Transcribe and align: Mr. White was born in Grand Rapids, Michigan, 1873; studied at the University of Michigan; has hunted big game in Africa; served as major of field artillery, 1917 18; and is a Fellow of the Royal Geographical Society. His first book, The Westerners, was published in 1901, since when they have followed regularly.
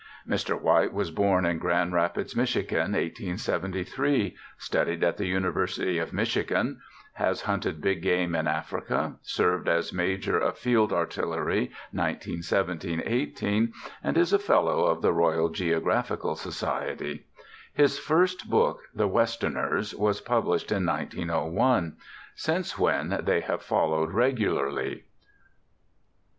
Mr. 0.27 0.59
White 0.59 0.93
was 0.93 1.11
born 1.11 1.45
in 1.45 1.59
Grand 1.59 1.93
Rapids, 1.93 2.35
Michigan, 2.35 2.93
1873; 2.93 4.35
studied 4.57 5.03
at 5.03 5.17
the 5.17 5.27
University 5.27 5.99
of 5.99 6.11
Michigan; 6.11 6.79
has 7.13 7.43
hunted 7.43 7.79
big 7.81 8.01
game 8.01 8.33
in 8.33 8.47
Africa; 8.47 9.17
served 9.21 9.67
as 9.67 9.93
major 9.93 10.39
of 10.39 10.57
field 10.57 10.91
artillery, 10.91 11.69
1917 11.91 13.03
18; 13.05 13.73
and 14.03 14.17
is 14.17 14.33
a 14.33 14.39
Fellow 14.39 14.85
of 14.85 15.03
the 15.03 15.13
Royal 15.13 15.49
Geographical 15.49 16.35
Society. 16.35 17.27
His 17.71 17.99
first 17.99 18.49
book, 18.49 18.79
The 18.95 19.07
Westerners, 19.07 19.93
was 19.93 20.19
published 20.19 20.71
in 20.71 20.83
1901, 20.83 21.95
since 22.33 22.79
when 22.79 23.19
they 23.23 23.41
have 23.41 23.61
followed 23.61 24.13
regularly. 24.13 25.03